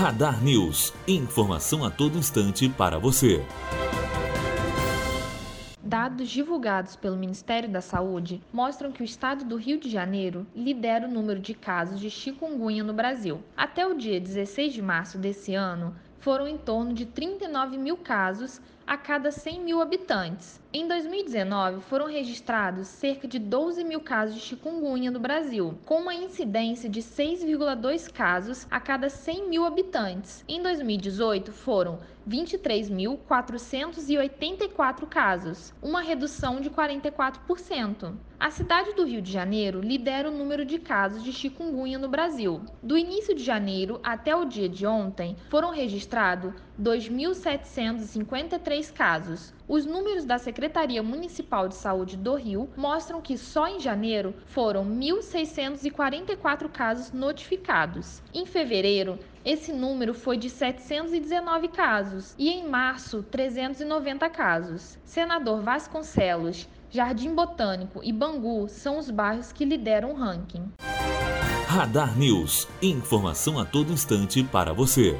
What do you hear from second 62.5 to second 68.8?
março, 390 casos. Senador Vasconcelos, Jardim Botânico e Bangu